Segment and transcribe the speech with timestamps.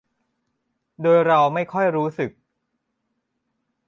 [1.01, 2.31] โดยเราไม่ค่อยรู้สึก